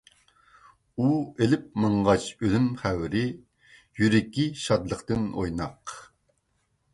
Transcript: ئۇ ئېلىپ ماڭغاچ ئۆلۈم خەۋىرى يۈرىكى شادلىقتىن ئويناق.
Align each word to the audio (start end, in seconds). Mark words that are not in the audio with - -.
ئۇ 1.01 1.09
ئېلىپ 1.43 1.67
ماڭغاچ 1.83 2.25
ئۆلۈم 2.39 2.65
خەۋىرى 2.79 3.21
يۈرىكى 4.01 4.47
شادلىقتىن 4.63 5.29
ئويناق. 5.29 5.95